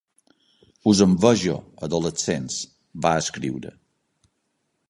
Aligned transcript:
Us 0.91 1.01
envejo, 1.07 1.53
adolescents, 1.89 2.59
va 3.07 3.15
escriure. 3.25 3.75